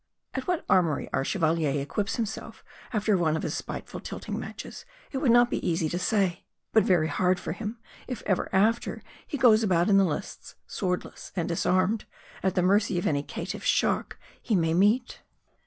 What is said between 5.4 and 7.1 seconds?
be easy to say. But very